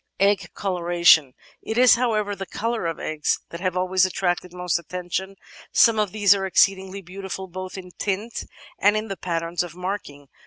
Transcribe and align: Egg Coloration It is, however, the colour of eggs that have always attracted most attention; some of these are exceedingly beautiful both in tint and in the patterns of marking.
Egg 0.19 0.49
Coloration 0.55 1.35
It 1.61 1.77
is, 1.77 1.93
however, 1.93 2.35
the 2.35 2.47
colour 2.47 2.87
of 2.87 2.99
eggs 2.99 3.39
that 3.51 3.59
have 3.59 3.77
always 3.77 4.03
attracted 4.03 4.51
most 4.51 4.79
attention; 4.79 5.35
some 5.71 5.99
of 5.99 6.11
these 6.11 6.33
are 6.33 6.47
exceedingly 6.47 7.03
beautiful 7.03 7.45
both 7.47 7.77
in 7.77 7.91
tint 7.99 8.45
and 8.79 8.97
in 8.97 9.09
the 9.09 9.15
patterns 9.17 9.61
of 9.61 9.75
marking. 9.75 10.27